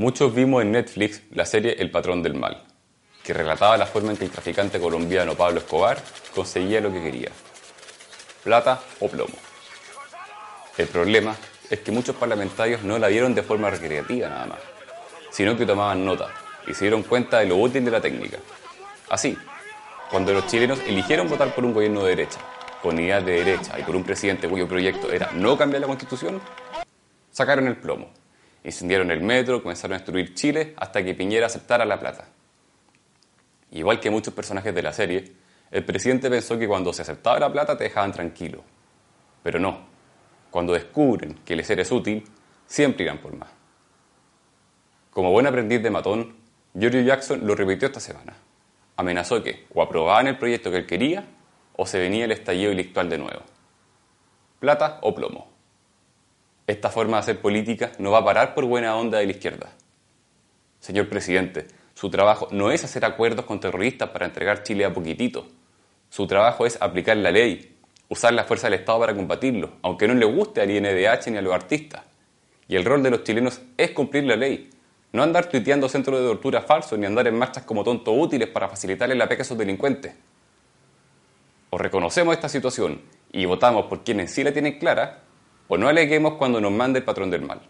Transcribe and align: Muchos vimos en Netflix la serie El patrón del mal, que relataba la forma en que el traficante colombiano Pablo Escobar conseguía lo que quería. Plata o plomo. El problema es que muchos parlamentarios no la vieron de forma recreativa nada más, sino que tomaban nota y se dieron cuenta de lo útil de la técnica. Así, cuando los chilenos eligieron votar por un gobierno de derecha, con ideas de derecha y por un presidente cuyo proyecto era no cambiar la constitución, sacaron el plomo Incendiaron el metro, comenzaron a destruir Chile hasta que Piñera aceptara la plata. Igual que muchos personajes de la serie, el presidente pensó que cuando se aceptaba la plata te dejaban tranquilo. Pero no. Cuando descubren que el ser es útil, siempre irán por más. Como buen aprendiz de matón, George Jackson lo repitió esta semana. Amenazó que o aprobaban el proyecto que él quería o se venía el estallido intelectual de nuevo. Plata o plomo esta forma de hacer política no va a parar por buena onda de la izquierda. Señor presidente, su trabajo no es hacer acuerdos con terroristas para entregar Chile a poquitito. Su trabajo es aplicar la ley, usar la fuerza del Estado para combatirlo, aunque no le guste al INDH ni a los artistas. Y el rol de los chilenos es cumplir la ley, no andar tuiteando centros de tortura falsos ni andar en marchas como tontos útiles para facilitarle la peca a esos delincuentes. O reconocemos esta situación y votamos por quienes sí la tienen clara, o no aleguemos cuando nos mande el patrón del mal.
Muchos 0.00 0.34
vimos 0.34 0.62
en 0.62 0.72
Netflix 0.72 1.20
la 1.32 1.44
serie 1.44 1.76
El 1.78 1.90
patrón 1.90 2.22
del 2.22 2.32
mal, 2.32 2.64
que 3.22 3.34
relataba 3.34 3.76
la 3.76 3.84
forma 3.84 4.12
en 4.12 4.16
que 4.16 4.24
el 4.24 4.30
traficante 4.30 4.80
colombiano 4.80 5.34
Pablo 5.34 5.58
Escobar 5.58 5.98
conseguía 6.34 6.80
lo 6.80 6.90
que 6.90 7.02
quería. 7.02 7.28
Plata 8.42 8.80
o 9.00 9.08
plomo. 9.08 9.34
El 10.78 10.86
problema 10.86 11.36
es 11.68 11.80
que 11.80 11.92
muchos 11.92 12.16
parlamentarios 12.16 12.82
no 12.82 12.98
la 12.98 13.08
vieron 13.08 13.34
de 13.34 13.42
forma 13.42 13.68
recreativa 13.68 14.30
nada 14.30 14.46
más, 14.46 14.60
sino 15.30 15.54
que 15.54 15.66
tomaban 15.66 16.02
nota 16.02 16.28
y 16.66 16.72
se 16.72 16.86
dieron 16.86 17.02
cuenta 17.02 17.40
de 17.40 17.44
lo 17.48 17.58
útil 17.58 17.84
de 17.84 17.90
la 17.90 18.00
técnica. 18.00 18.38
Así, 19.10 19.36
cuando 20.10 20.32
los 20.32 20.46
chilenos 20.46 20.80
eligieron 20.86 21.28
votar 21.28 21.54
por 21.54 21.66
un 21.66 21.74
gobierno 21.74 22.04
de 22.04 22.16
derecha, 22.16 22.40
con 22.80 22.98
ideas 22.98 23.22
de 23.22 23.44
derecha 23.44 23.78
y 23.78 23.82
por 23.82 23.94
un 23.94 24.04
presidente 24.04 24.48
cuyo 24.48 24.66
proyecto 24.66 25.12
era 25.12 25.30
no 25.32 25.58
cambiar 25.58 25.82
la 25.82 25.88
constitución, 25.88 26.40
sacaron 27.30 27.66
el 27.66 27.76
plomo 27.76 28.18
Incendiaron 28.62 29.10
el 29.10 29.22
metro, 29.22 29.62
comenzaron 29.62 29.94
a 29.94 29.98
destruir 29.98 30.34
Chile 30.34 30.74
hasta 30.76 31.02
que 31.02 31.14
Piñera 31.14 31.46
aceptara 31.46 31.84
la 31.84 31.98
plata. 31.98 32.28
Igual 33.72 34.00
que 34.00 34.10
muchos 34.10 34.34
personajes 34.34 34.74
de 34.74 34.82
la 34.82 34.92
serie, 34.92 35.32
el 35.70 35.84
presidente 35.84 36.28
pensó 36.28 36.58
que 36.58 36.68
cuando 36.68 36.92
se 36.92 37.02
aceptaba 37.02 37.38
la 37.38 37.52
plata 37.52 37.76
te 37.76 37.84
dejaban 37.84 38.12
tranquilo. 38.12 38.62
Pero 39.42 39.58
no. 39.58 39.88
Cuando 40.50 40.72
descubren 40.72 41.34
que 41.44 41.54
el 41.54 41.64
ser 41.64 41.80
es 41.80 41.90
útil, 41.90 42.24
siempre 42.66 43.04
irán 43.04 43.18
por 43.18 43.34
más. 43.34 43.48
Como 45.10 45.32
buen 45.32 45.46
aprendiz 45.46 45.82
de 45.82 45.90
matón, 45.90 46.36
George 46.78 47.04
Jackson 47.04 47.46
lo 47.46 47.54
repitió 47.54 47.86
esta 47.86 48.00
semana. 48.00 48.34
Amenazó 48.96 49.42
que 49.42 49.66
o 49.72 49.82
aprobaban 49.82 50.26
el 50.26 50.36
proyecto 50.36 50.70
que 50.70 50.78
él 50.78 50.86
quería 50.86 51.24
o 51.76 51.86
se 51.86 51.98
venía 51.98 52.26
el 52.26 52.32
estallido 52.32 52.72
intelectual 52.72 53.08
de 53.08 53.18
nuevo. 53.18 53.42
Plata 54.58 54.98
o 55.02 55.14
plomo 55.14 55.49
esta 56.70 56.90
forma 56.90 57.16
de 57.16 57.20
hacer 57.20 57.40
política 57.40 57.92
no 57.98 58.10
va 58.10 58.18
a 58.18 58.24
parar 58.24 58.54
por 58.54 58.64
buena 58.64 58.96
onda 58.96 59.18
de 59.18 59.26
la 59.26 59.32
izquierda. 59.32 59.70
Señor 60.78 61.08
presidente, 61.08 61.66
su 61.94 62.10
trabajo 62.10 62.48
no 62.50 62.70
es 62.70 62.84
hacer 62.84 63.04
acuerdos 63.04 63.44
con 63.44 63.60
terroristas 63.60 64.10
para 64.10 64.26
entregar 64.26 64.62
Chile 64.62 64.84
a 64.84 64.92
poquitito. 64.92 65.46
Su 66.08 66.26
trabajo 66.26 66.66
es 66.66 66.80
aplicar 66.80 67.16
la 67.16 67.30
ley, 67.30 67.76
usar 68.08 68.32
la 68.32 68.44
fuerza 68.44 68.68
del 68.68 68.80
Estado 68.80 69.00
para 69.00 69.14
combatirlo, 69.14 69.72
aunque 69.82 70.08
no 70.08 70.14
le 70.14 70.24
guste 70.24 70.60
al 70.60 70.70
INDH 70.70 71.30
ni 71.30 71.38
a 71.38 71.42
los 71.42 71.52
artistas. 71.52 72.02
Y 72.68 72.76
el 72.76 72.84
rol 72.84 73.02
de 73.02 73.10
los 73.10 73.24
chilenos 73.24 73.60
es 73.76 73.90
cumplir 73.90 74.24
la 74.24 74.36
ley, 74.36 74.70
no 75.12 75.22
andar 75.22 75.46
tuiteando 75.46 75.88
centros 75.88 76.20
de 76.20 76.26
tortura 76.26 76.62
falsos 76.62 76.98
ni 76.98 77.06
andar 77.06 77.26
en 77.26 77.36
marchas 77.36 77.64
como 77.64 77.82
tontos 77.82 78.14
útiles 78.16 78.48
para 78.48 78.68
facilitarle 78.68 79.14
la 79.14 79.28
peca 79.28 79.42
a 79.42 79.44
esos 79.44 79.58
delincuentes. 79.58 80.14
O 81.70 81.78
reconocemos 81.78 82.34
esta 82.34 82.48
situación 82.48 83.00
y 83.32 83.44
votamos 83.44 83.86
por 83.86 84.02
quienes 84.04 84.32
sí 84.32 84.42
la 84.44 84.52
tienen 84.52 84.78
clara, 84.78 85.22
o 85.70 85.78
no 85.78 85.88
aleguemos 85.88 86.34
cuando 86.34 86.60
nos 86.60 86.72
mande 86.72 86.98
el 86.98 87.04
patrón 87.04 87.30
del 87.30 87.42
mal. 87.42 87.60